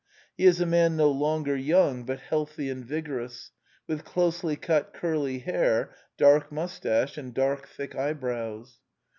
[0.35, 3.51] ''He is a man no longer young, but healthy and vigorous,
[3.85, 8.79] with closely cut curly hair, dark moustache, and dark thick eyebrows."